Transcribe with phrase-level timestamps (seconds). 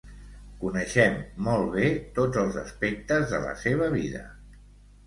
[0.61, 1.19] Coneixem
[1.49, 4.27] molt bé tots els aspectes de la seva vida.